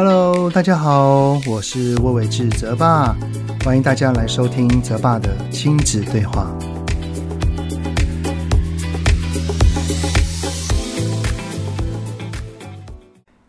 [0.00, 3.16] Hello，大家好，我是魏玮志泽爸，
[3.64, 6.56] 欢迎大家来收听泽爸的亲子对话。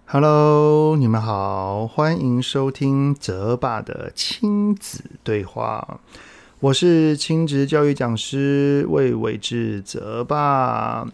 [0.07, 5.99] Hello，你们好，欢迎收听泽爸的亲子对话。
[6.61, 11.05] 我是亲职教育讲师魏玮志泽爸。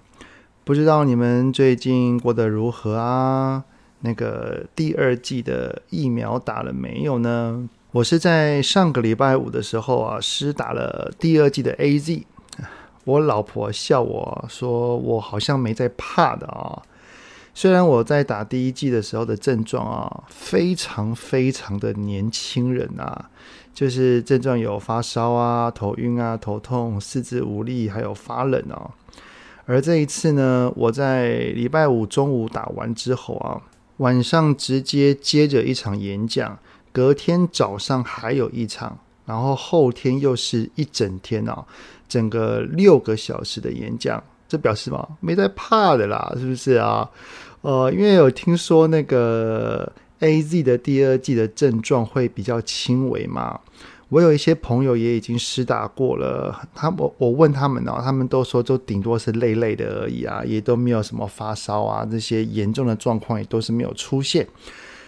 [0.63, 3.65] 不知道你们最近过得如何啊？
[4.05, 7.67] 那个第二季的疫苗打了没有呢？
[7.91, 12.23] 我是在上个礼拜五的时候啊，施打了第二季的 AZ。
[13.03, 16.81] 我老婆笑我说我好像没在怕的啊。
[17.53, 23.29] 虽然我在打第一季的时候的症状啊，非常非常的年轻人啊，
[23.73, 28.91] 就是症状有发烧啊、头晕啊、头痛、四肢无力，还有发冷哦。
[29.65, 33.61] 而这一次呢，我在礼拜五中午打完之后啊，
[33.97, 36.57] 晚上直接接着一场演讲，
[36.91, 41.65] 隔天早上还有一场，然后后天又是一整天啊，
[42.07, 47.09] 整个六个小时的演讲，这表示什么，没在怕的啦，是不是啊？
[47.61, 53.59] 呃，因为有听说那个 AZ 的第二季的症状会比较轻微嘛。
[54.09, 64.47] 我有一些朋友也已经施打过了，他我我问他们哦，他们都说就顶多是累累的而已啊，也都没有什么发烧啊，这些严重的状况也都是没有出现。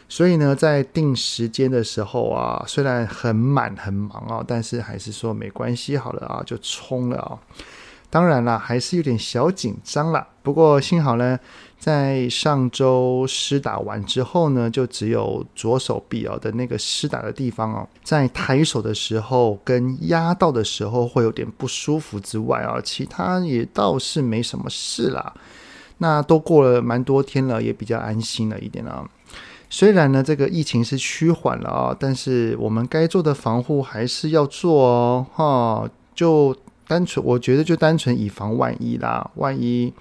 [0.09, 7.37] 所以呢，在定时间的时候啊，虽然很满很忙啊，但是还是说没关系好了啊，就冲了啊。
[8.09, 10.25] 当然啦，还是有点小紧张啦。
[10.41, 11.37] 不过幸好呢，
[11.79, 25.33] 在上周施打完之后呢，就只有左手臂啊的那个施打的地方哦，在抬手的时候跟压到的时候会有点不舒服之外啊，其他也倒是没什么事啦。
[25.99, 29.07] 那都过了蛮多天了，也比较安心了一点啊。
[29.69, 36.55] 虽然呢，这个疫情是趋缓了啊，但是我们该做的防护还是要做哦，哈，就。
[36.89, 39.91] 单纯，我觉得就单纯以防万一啦，万一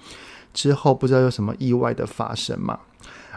[0.57, 2.79] 之后不知道有什么意外的发生嘛。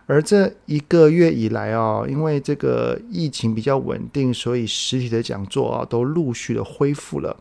[0.07, 7.37] 而这一个月以来啊，因为这个疫情比较稳定，所以实体的讲座啊都陆续的恢复了。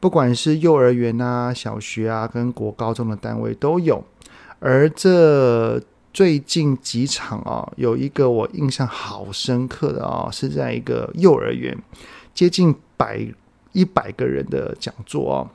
[0.00, 4.02] 不管是幼儿园啊、小学啊，跟国高中的单位都有。
[4.58, 5.78] 而这
[6.14, 11.76] 最近几场啊，有一个我印象好深刻的啊，是在一个幼儿园，
[12.32, 13.28] 接近百。
[13.72, 15.48] 一百个人的讲座哦，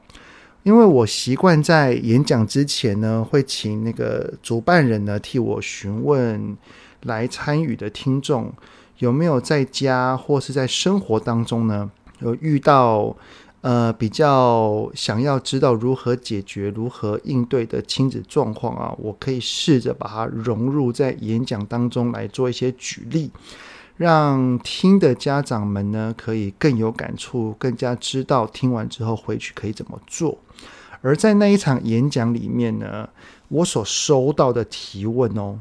[0.65, 6.57] 因为我习惯在演讲之前呢，会请那个主办人呢替我询问
[7.03, 8.51] 来参与的听众
[8.97, 13.15] 有没有在家或是在生活当中呢有遇到
[13.61, 23.29] 呃比较想要知道如何解决、如何应对的亲子状况啊，我可以试着把它融入在演讲当中来做一些举例。
[23.97, 30.37] 让听的家长们呢，可以更有感触，更加知道听完之后回去可以怎么做。
[31.01, 33.07] 而在那一场演讲里面呢，
[33.47, 35.59] 我所收到的提问哦，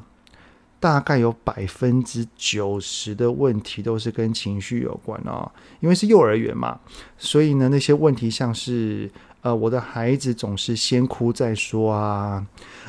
[0.80, 5.52] 大概有百分之九十的问题都是跟情绪有关哦。
[5.80, 6.80] 因为是幼儿园嘛，
[7.16, 9.10] 所以呢，那些问题像是
[9.42, 12.46] 呃，我的孩子总是先哭再说啊，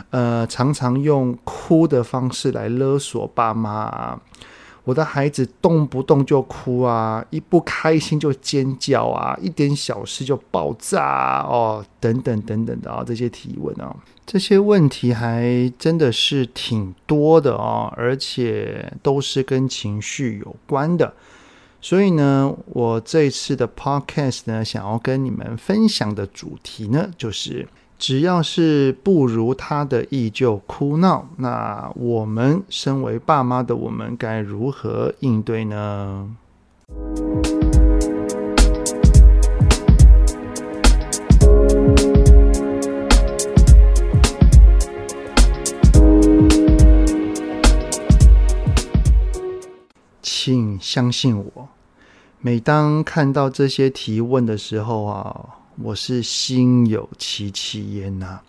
[0.09, 4.21] 呃，常常用哭的方式来勒索爸妈啊。
[4.85, 13.93] 我的孩子动不动就哭啊，一不开心就尖叫啊，一点小事就爆炸啊，哦，等等等等的啊，这些提问啊，
[14.25, 21.13] 这些问题还真的是挺多的啊，而且都是跟情绪有关的。
[21.81, 27.67] 所以呢，我这一次的 podcast 呢，想要跟你们分享的主题呢，就是。
[27.97, 36.35] 只要是不如他的意就哭闹，那我们身为爸妈的我们该如何应对呢？
[50.21, 51.69] 请相信我，
[52.39, 55.49] 每当看到这些提问的时候啊。
[55.81, 58.39] 我是心有戚戚焉呐，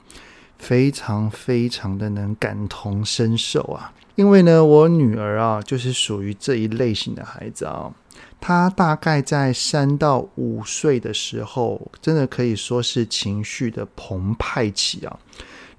[0.59, 3.93] 非常非常的能感同身受啊！
[4.15, 7.93] 因为呢，我女儿啊，就是属于这一类型的孩子啊。
[8.41, 15.19] 她大概在三到五岁的时候，真的可以说是情绪的澎湃期啊。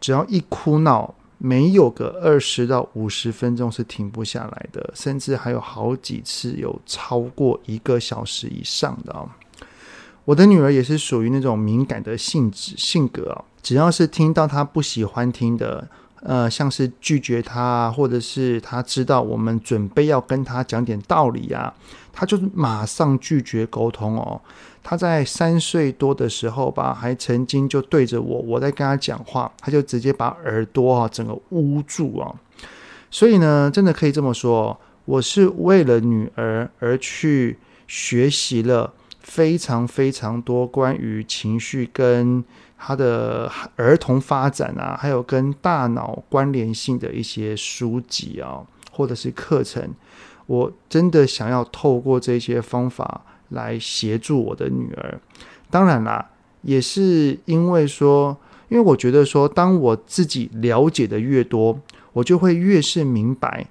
[0.01, 9.25] 只要一哭闹，没有个二十到五十分钟是停不下来的，甚至还有好几次有超过一个小时以上的啊。
[10.27, 15.87] 我的女儿也是属于那种敏感的性质性格啊，只要是听到她不喜欢听的，
[16.19, 21.73] 呃，像是拒绝她，或者是她知道我们准备要跟她讲点道理啊，
[22.11, 24.41] 她就马上拒绝沟通哦。
[24.83, 32.35] 她在三岁多的时候吧，还曾经就对着我，我在跟她讲话，她就直接把耳朵啊整个捂住啊。
[33.09, 37.57] 所以呢，真的可以这么说，我是为了女儿而去
[37.87, 38.93] 学习了
[39.27, 42.41] 非常非常多关于情绪跟
[42.77, 49.93] 他的儿童发展啊，还有跟大脑关联性的一些书籍啊，或者是课程。
[50.45, 55.19] 我真的想要透过这些方法来协助我的女儿。
[55.69, 56.29] 当然啦，
[56.61, 58.37] 也是因为说，
[58.69, 61.77] 因为我觉得说，当我自己了解的越多。
[62.13, 63.67] 我就会越是明白，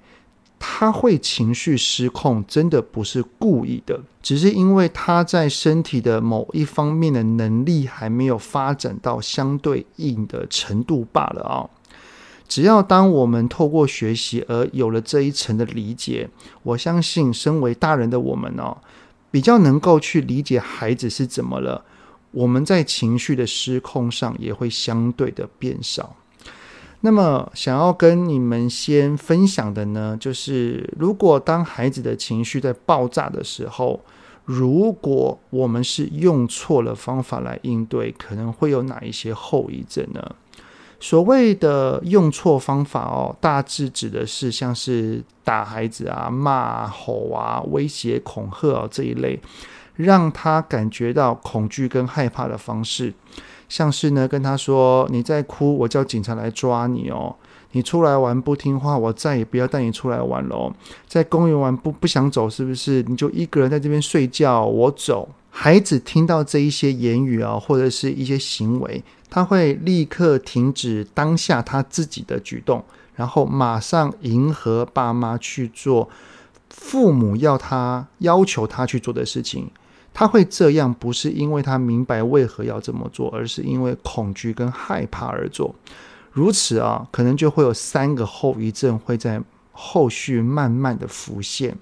[0.59, 11.69] 他会情绪失控，真的不是故意的，只是因为他在身体的某一方面的能力还没有发展到相对应的程度罢了啊。
[12.47, 16.29] 只要当我们透过学习而有了这一层的理解，
[16.63, 18.77] 我相信身为大人的我们哦，
[19.29, 21.83] 比较能够去理解孩子是怎么了，
[22.31, 26.15] 我们在情绪的失控上也会相对的变少。
[27.01, 34.01] 那么，想要跟你们先分享的呢，就是如果当孩子的情绪在爆炸的时候，
[34.45, 40.35] 如果我们是用错了方法来应对，可能会有哪一些后遗症呢？
[40.99, 49.39] 所谓的用错方法哦，大致指的是像是打孩子啊、骂、吼啊、威胁、恐吓啊这一类，
[49.95, 53.13] 让他感觉到恐惧跟害怕的方式。
[53.69, 57.35] 像是呢，跟他说：“你再哭，我叫警察来抓你哦！
[57.73, 60.73] 你出来玩不听话，我再也不要带你出来玩喽。
[61.05, 63.03] 在公园玩不不想走，是不是？
[63.07, 72.83] 你就一个人在这边睡觉，我走。”孩子听到这一些言语啊，或者是一些行为，他会立刻停止当下他自己的举动，
[73.15, 76.07] 然后马上迎合爸妈去做
[76.69, 79.67] 父母要他要求他去做的事情。
[80.19, 85.75] 他会这样，不是因为他明白为何要这么做，而是因为恐惧跟害怕而做。
[86.31, 89.39] 如此啊，可能就会有三个后遗症会在
[89.71, 91.77] 后续慢慢的浮现。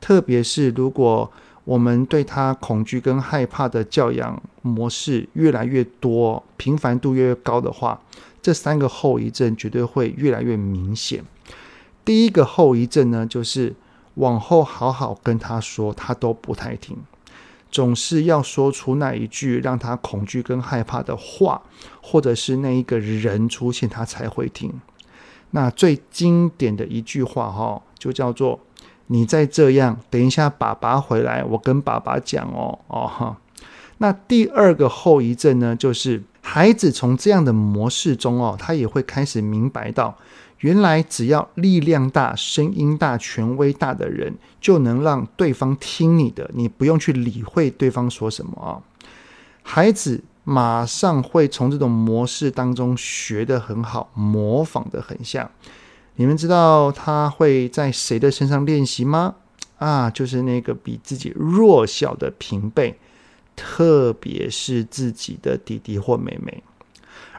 [0.00, 1.28] 特别是如果
[1.64, 8.00] 我们对他恐惧跟害怕的教养模式越来越多，频繁度越高的话，
[8.40, 11.24] 这三个后遗症绝对会越来越明显。
[12.04, 13.74] 第一个后遗症呢，就是
[14.14, 16.96] 往后好好跟他说，他都不太听。
[17.72, 21.62] 总是要说出那一句让他恐惧跟害怕的话，
[22.02, 24.70] 或者是那一个人出现，他才会听。
[25.52, 28.60] 那最经典的一句话哈，就叫做
[29.08, 33.38] “你再这样，等一下爸爸回来，我跟爸爸讲哦哦哈”。
[33.98, 40.18] 那第二个后遗症呢，就是孩子从这样的模式中哦，他也会开始明白到。
[40.62, 48.78] 原来只要力量大、声音大、权威大的人，就能让对方听你的，你不用去理会对方说什么啊。
[49.64, 55.50] 孩子马上会从这种模式当中学得很好，模仿得很像。
[56.14, 59.34] 你们知道他会在谁的身上练习吗？
[59.78, 62.96] 啊，就是那个比自己弱小的平辈，
[63.56, 66.62] 特别是自己的弟弟或妹妹。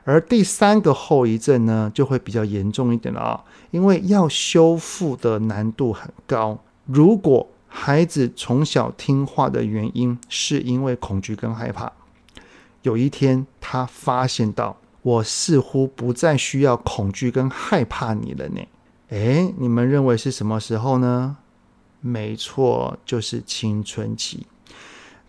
[0.05, 6.59] 而第三个后遗症呢，就会比较严重一点了啊，因为要修复的难度很高。
[6.85, 11.91] 如果孩子从小听话的原因是因为恐惧跟害怕，
[12.81, 18.61] 有一天他发现到我似乎不再需要恐惧跟害怕你了呢？
[19.09, 21.37] 诶，你们认为是什么时候呢？
[22.01, 24.45] 没错，就是青春期。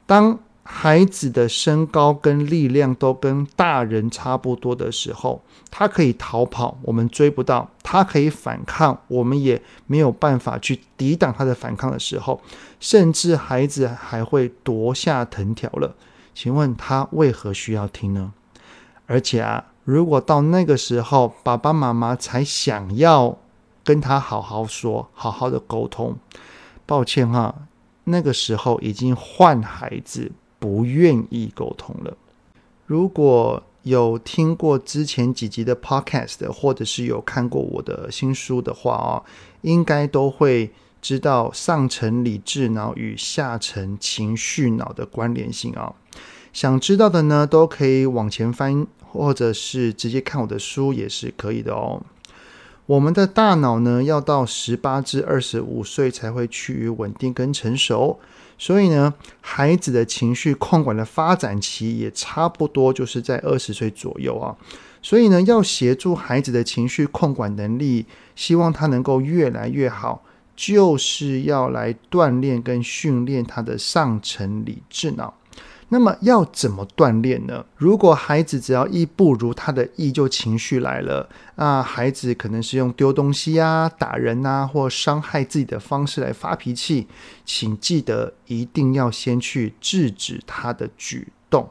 [0.07, 12.41] 当孩子的身高跟力量都跟大人差不多的时候，他可以逃跑，我们追不到；他可以反抗，我们也没有办法去抵挡他的反抗的时候，
[12.81, 15.95] 甚至孩子还会夺下藤条了。
[16.35, 18.33] 请问他为何需要听呢？
[19.07, 23.37] 而且啊，如果到那个时候，爸爸妈妈才想要
[23.85, 26.17] 跟他好好说，好好的沟通，
[26.87, 27.55] 抱歉哈，
[28.05, 30.33] 那个时候已经换孩子。
[30.65, 32.17] 不愿意沟通了。
[32.87, 39.21] 如果有听过之前几集的 Podcast，或者是有看过我的新书的话啊，
[39.61, 40.71] 应该都会
[41.03, 45.93] 知道上层理智脑与下层情绪脑的关联性啊。
[46.55, 52.01] 想知道的呢，都可以往前翻，或者是直接看我的书也是可以的哦。
[52.87, 58.19] 我们的大脑呢，要到十八至二十五岁才会趋于稳定跟成熟。
[58.57, 64.57] 所以呢，孩子的情绪控管的发展期也差不多就是在二十岁左右啊。
[65.03, 70.23] 所以呢，要协助孩子的情绪控管能力，希望他能够越来越好，
[70.57, 75.35] 就是要来锻炼跟训练他的上层理智脑。
[75.95, 77.65] 那么要怎么锻炼呢？
[77.77, 87.07] 如果孩子只要一不如他的意，就情绪来了，那孩子可能是用丢东西啊、打人啊，或伤害自己的方式来发脾气，
[87.45, 91.71] 请记得一定要先去制止他的举动。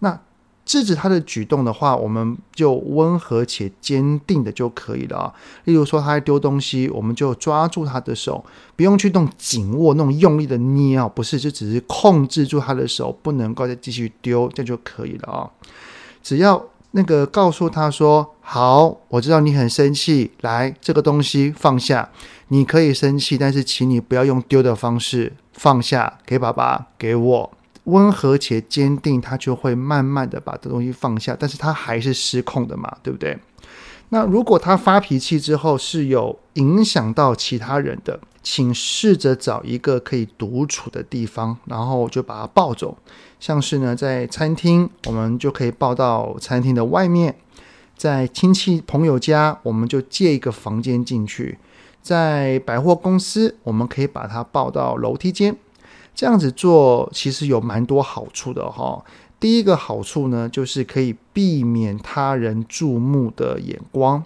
[0.00, 0.20] 那
[0.64, 5.32] 制止他的举动的话，我们就温和且坚定的就可以了啊。
[5.64, 8.44] 例如说，他在丢东西，我们就抓住他的手，
[8.76, 15.50] 不用去弄紧握、那种用力的捏啊，不是，就只是控制住他的手，不能够再继续丢，这样就可以了啊。
[16.22, 22.10] 只要那个告诉他说：“好，我知道你很生气，来，这个东西放下。
[22.48, 27.50] 你可以生气，但是请你不要用丢的方式放下，给爸爸，给我。”
[27.84, 33.38] 温和且坚定，他就会慢慢的把这东西放下，但是他还是失控的嘛，对不对？
[34.10, 42.96] 那如果他发脾气之后是有影响到其他人的，请试着找一个可以独处的地方，然后就把他抱走。
[43.40, 47.32] 像是呢，在餐厅，我们就可以抱到餐厅的外面；
[47.96, 51.56] 在亲戚朋友家，我们就借一个房间进去；
[52.02, 55.56] 在百货公司，我们可以把他抱到楼梯间。
[56.14, 59.04] 这样子做其实有蛮多好处的哈。
[59.40, 64.24] 第一个好处呢，就是可以避免他人注目的眼光。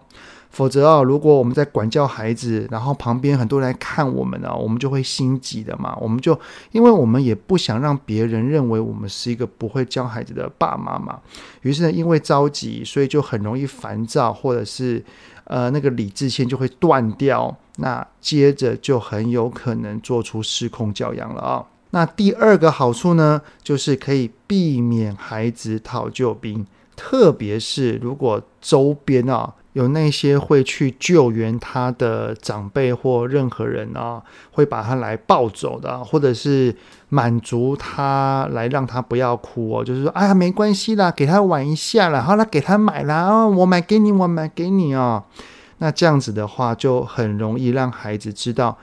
[0.50, 5.94] 否则啊，如果我们在管教孩子，然后旁边很多人来看我们呢，我们就会心急的嘛。
[6.00, 6.38] 我们就
[6.72, 11.20] 因为我们也不想让别人认为我们是一个不会教孩子的爸妈嘛。
[11.60, 15.04] 于是呢，因为着急，所以就很容易烦躁，或者是
[15.44, 17.54] 呃那个理智线就会断掉。
[17.76, 21.64] 那接着就很有可能做出失控教养了啊。
[21.90, 36.74] 那第二个好处呢，就是可以避免孩子讨救兵，特别是如果周边啊有那些会去救援他的长辈或任何人啊，会把他来抱走的，或者是
[37.10, 45.22] 满足他来让他不要哭哦，就是说，哎呀，没关系啦，给他玩一下啦，好了，给他买啦，哦，我买给你，我买给你哦。
[45.78, 48.78] 那这样子的话，就很容易让孩子知道。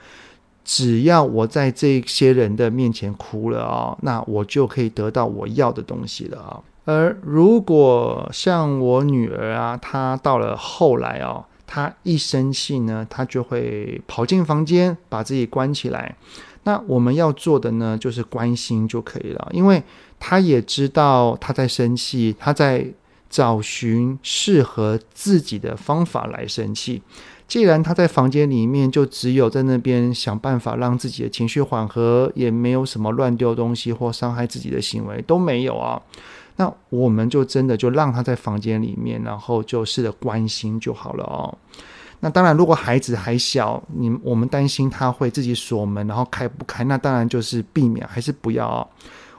[0.64, 6.60] 只要我在这些人的面前哭了啊，那我就可以得到我要的东西了啊。
[6.86, 16.16] 而如果像我女儿啊，她到了后来哦，她一生气呢，她就会跑进房间，把自己关起来。
[16.64, 19.82] 那我们要做的呢，就是关心就可以了，因为
[20.18, 22.86] 她也知道她在生气，她在
[23.28, 27.02] 找寻适合自己的方法来生气。
[27.46, 36.00] 既然他在房间里面，就只有在那边想办法让自己的情绪缓和，也没有什么乱丢东西或伤害自己的行为都没有啊。
[36.56, 41.56] 那我们就真的就让他在房间里面，然后就试着关心就好了哦。
[42.20, 48.88] 那当然，如果孩子还小，你我们担心他会自己锁门，然后开不开，那当然就是避免还是不要。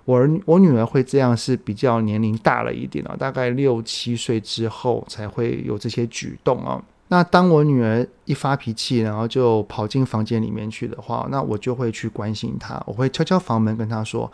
[0.04, 6.80] 我儿我女儿会这样是比较年龄大了一点了，大概六七岁之后才会有这些举动啊。
[7.08, 14.32] 那当我女儿一发脾气，然后就跑进房间里面去的话，那我就会去关心她，我会敲敲房门跟她说：“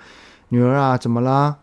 [0.49, 1.57] 女儿啊，怎么啦？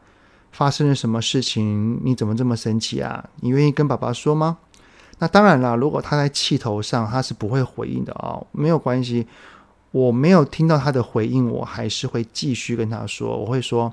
[0.52, 1.98] 发生了什么事情？
[2.04, 3.24] 你怎么这么生气啊？
[3.40, 4.58] 你愿意跟爸爸说吗？”
[5.18, 9.26] 那当然了，如果她在气头上，她是不会回应的哦，没有关系，
[9.92, 13.90] 我没有听到她的回应，我还是会继续跟她说，我会说：“，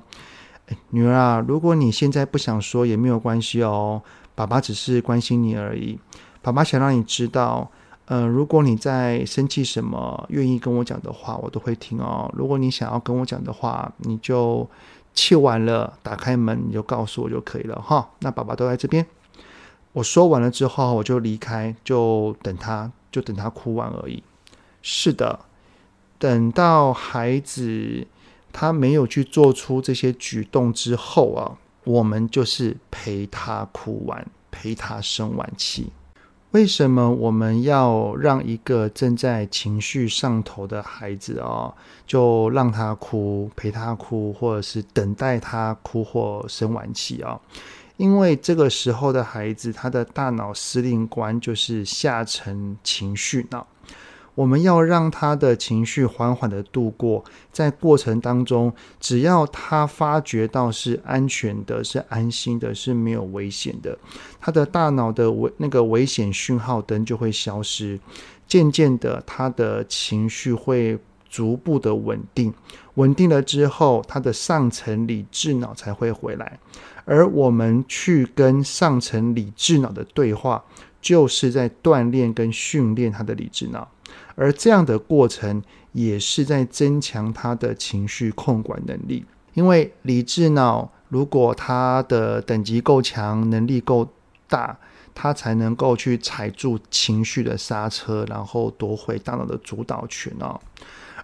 [0.90, 4.02] 女儿啊，如果你现在不想说也没有关系哦，
[4.34, 5.98] 爸爸只是关心你而已。”
[6.46, 7.68] 爸爸想让你知道，
[8.04, 12.32] 呃，如果你在生气什么，愿意跟我讲的话，我都会听哦。
[12.36, 14.64] 如果你想要跟我讲的话，你就
[15.12, 18.08] 气完了，打开门你就告诉我就可以了哈。
[18.20, 19.04] 那爸爸都在这边。
[19.92, 24.22] 我说完了之后，我就离开，就等他，就等他哭完而已。
[24.82, 25.40] 是的，
[26.16, 28.06] 等到孩子
[28.52, 35.90] 他没有去做出这些举动之后啊，我们就是陪他哭完，陪他生完气。
[36.56, 41.70] 为什么我们要让一个正在情绪上头的孩子哦，
[42.06, 47.38] 就让他哭，陪他哭，或者是等待他哭或生完气啊？
[47.98, 53.66] 因为这个时候的孩子，他的大脑司令官就是下沉情绪脑。
[54.36, 63.98] 我们要让他的情绪缓缓的度过，在过程当中，只要他发觉到是安全的、是安心的、是没有危险的，
[64.38, 67.98] 他的大脑的危那个危险讯号灯就会消失，
[68.46, 72.52] 渐渐的，他的情绪会逐步的稳定，
[72.94, 76.58] 稳定了之后，他的上层理智脑才会回来。
[77.06, 80.62] 而我们去跟上层理智脑的对话，
[81.00, 83.88] 就是在锻炼跟训练他的理智脑，
[84.36, 89.26] 而这样的过程也是在增强他的情绪控管能力。
[89.54, 94.06] 因为理智脑如果他的等级够强，能力够
[94.46, 94.78] 大，
[95.14, 100.60] 他才能够去踩住情绪的刹车，然后夺回大脑的主导权哦。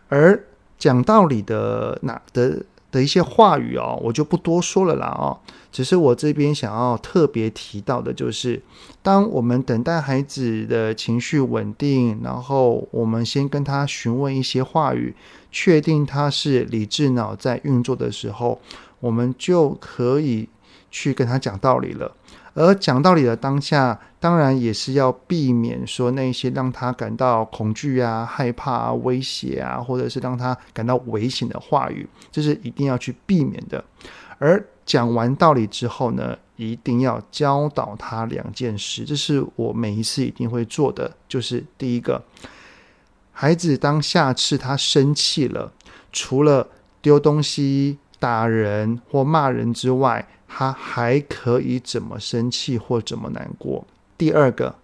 [0.09, 0.43] 而
[0.79, 5.37] 讲道理的那的的一些话语哦，我就不多说了啦哦。
[5.73, 8.63] 只是我这边想要特别提到的，就是
[9.03, 15.17] 当我们等待孩子的情绪稳定，然后我们先跟他询问一些话语，
[15.51, 18.61] 确定他是理智脑在运作的时候，
[19.01, 20.47] 我们就可以
[20.91, 22.15] 去跟他讲道理了。
[22.55, 33.83] 而讲道理的当下，当然也是要避免说那些让他感到恐惧啊、害怕啊、威胁啊，或者是让他感到危险的话语，这是一定要去避免的。
[34.39, 41.11] 而讲完道理之后呢，一定要教导他两件事，这是我每一次一定会做的。
[41.29, 42.23] 就是第一个，
[43.33, 45.73] 孩子当下次他生气了，
[46.13, 46.69] 除了
[47.01, 50.29] 丢东西、打人或骂人之外，
[50.63, 53.85] 他还可以怎么生气或怎么难过？
[54.17, 54.77] 第二个，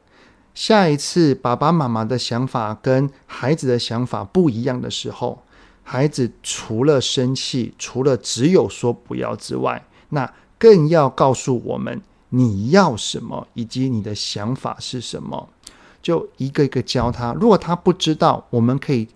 [0.52, 5.40] 下一次爸爸妈妈的想法跟孩子的想法不一样的时候，
[5.84, 15.48] 孩子除了生气，除了只有说不要之外，那更要告诉我们你要什么，以及你的想法是什么，
[16.02, 17.32] 就一个一个教他。
[17.34, 19.06] 如果他不知道，我们可以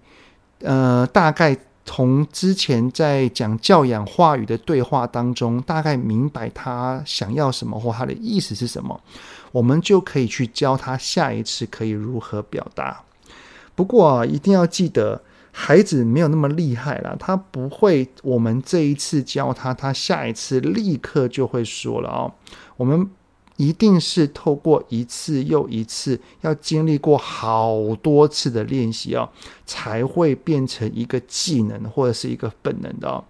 [0.61, 1.59] 呃大概。
[1.85, 9.01] 从之前在讲教养话语的对话当中，大概明白他想要什么或他的意思是什么，
[9.51, 13.03] 我们就可以去教他下一次可以如何表达。
[13.75, 22.33] 不过啊，一定要记得，孩子没有那么厉害了，他不会我们这一次教他，他下一次立刻就会说了哦。
[22.77, 23.11] 我们。
[23.57, 29.29] 一定是透过一次又一次，要经历过好多次的练习哦，
[29.67, 33.23] 才会变成一个技能或者是一个本能的哦。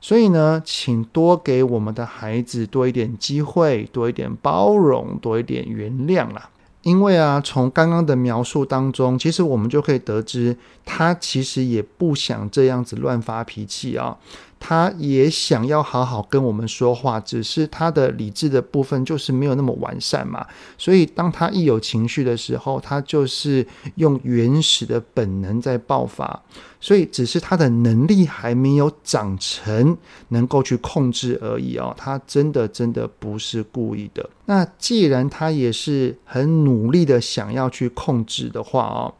[0.00, 6.50] 所以呢，请多给我们的孩子多一点机会，多一点包容，多一点原谅啦。
[6.82, 14.16] 因为啊，从刚刚的描述当中，其实我们就可以得知，他其实也不想这样子乱发脾气啊。
[14.58, 20.44] 他也想要好好跟我们说话，只是他的理智的部分就是没有那么完善嘛。
[20.76, 23.64] 所以当他一有情绪的时候，他就是
[23.96, 26.42] 用原始的本能在爆发。
[26.80, 29.96] 所以只是他的能力还没有长成，
[30.28, 31.94] 能够去控制而已哦。
[31.96, 34.28] 他真的真的不是故意的。
[34.46, 39.14] 那既然他也是很努力的想要去控制的话哦，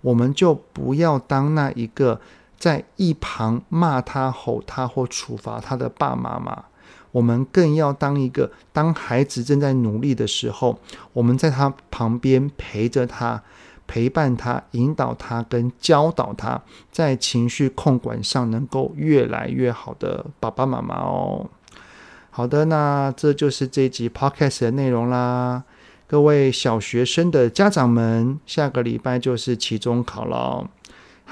[0.00, 2.20] 我们就不要当那一个。
[2.60, 6.66] 在一旁骂他、吼他或处罚他的爸妈妈，
[7.10, 10.78] 我们更要当一个，当孩子正在努力的时候，
[11.14, 13.42] 我们在他旁边陪着他、
[13.86, 16.60] 陪伴他、引导他跟教导他，
[16.92, 21.48] 在情绪控管上能够越来越好的爸爸妈妈哦。
[22.30, 25.64] 好的，那这就是这一集 Podcast 的内容啦。
[26.06, 30.68] 各位小学生的家长们，下个礼拜就是期中考了。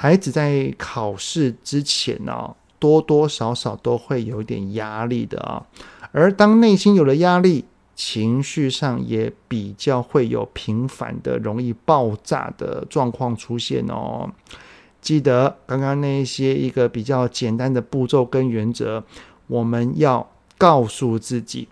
[0.00, 5.66] 孩子在考试之前呢，多多少少都会有一点压力的啊。
[6.12, 7.64] 而当内心有了压力，
[7.96, 14.30] 情绪上也比较会有频繁的、容易爆炸的状况出现哦。
[15.00, 19.02] 记得刚刚那一些一个比较简单的步骤跟原则，
[19.48, 21.66] 我们要告诉自己，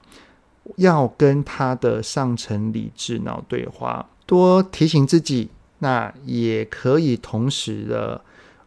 [0.78, 5.50] 要跟他的上层理智脑对话，多提醒自己。
[5.78, 8.20] 那也可以同时的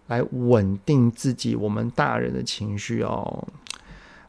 [0.07, 3.47] 来稳定自己，我们大人的情绪哦。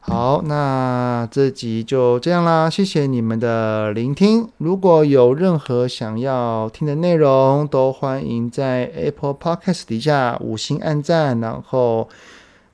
[0.03, 4.49] 好，那这集就这样啦，谢谢你们的聆听。
[4.57, 12.09] 如果有任何想要听的内容，都欢迎在 Apple Podcast 底下五星按赞，然后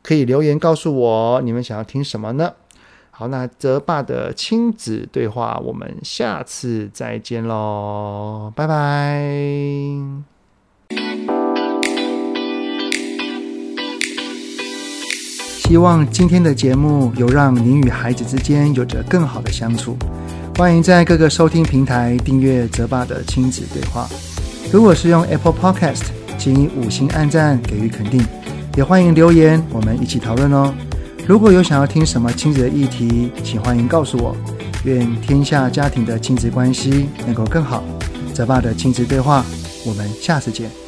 [0.01, 2.53] 可以留言告诉我你们想要听什么呢？
[3.19, 9.19] 好，那泽爸的亲子对话，我们下次再见喽，拜拜。
[15.57, 19.97] 希望今天的节目有让您与孩子之间有着更好的相处。
[20.55, 24.07] 欢迎在各个收听平台订阅泽爸的亲子对话。
[24.71, 26.03] 如果是用 Apple Podcast，
[26.37, 28.23] 请以五星按赞给予肯定，
[28.75, 30.71] 也欢迎留言，我们一起讨论哦。
[31.27, 34.33] 如果有想要听什么亲子的议题，请欢迎告诉我。
[34.85, 37.83] 愿天下家庭的亲子关系能够更好。
[38.33, 39.43] 泽爸的亲子对话，
[39.85, 40.86] 我们下次见。